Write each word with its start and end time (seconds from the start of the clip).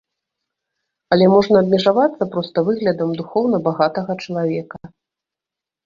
Але 1.15 1.25
можна 1.33 1.55
абмежавацца 1.65 2.29
проста 2.37 2.57
выглядам 2.73 3.09
духоўна 3.23 3.57
багатага 3.71 4.21
чалавека. 4.23 4.77